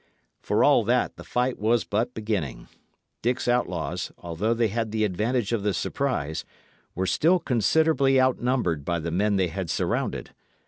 [0.41, 2.67] For all that, the fight was but beginning.
[3.21, 6.43] Dick's outlaws, although they had the advantage of the surprise,
[6.95, 10.31] were still considerably outnumbered by the men they had surrounded.